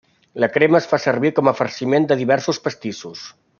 La 0.43 0.47
crema 0.55 0.79
es 0.83 0.87
fa 0.93 0.99
servir 1.03 1.31
com 1.41 1.51
a 1.51 1.53
farciment 1.61 2.09
de 2.13 2.19
diversos 2.25 2.63
pastissos. 2.67 3.29